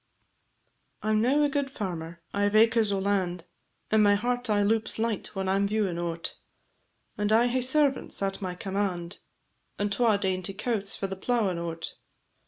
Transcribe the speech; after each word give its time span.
"_I 1.07 1.11
'm 1.11 1.21
now 1.21 1.43
a 1.43 1.47
guid 1.49 1.69
farmer, 1.69 2.23
I 2.33 2.49
've 2.49 2.55
acres 2.55 2.91
o' 2.91 2.97
land, 2.97 3.45
And 3.91 4.01
my 4.01 4.15
heart 4.15 4.49
aye 4.49 4.63
loups 4.63 4.97
light 4.97 5.27
when 5.35 5.47
I 5.47 5.53
'm 5.53 5.67
viewing 5.67 5.99
o't, 5.99 6.39
And 7.19 7.31
I 7.31 7.45
hae 7.45 7.61
servants 7.61 8.19
at 8.23 8.41
my 8.41 8.55
command, 8.55 9.19
And 9.77 9.91
twa 9.91 10.17
dainty 10.17 10.55
cowts 10.55 10.95
for 10.97 11.05
the 11.05 11.15
plowin' 11.15 11.59
o't. 11.59 11.93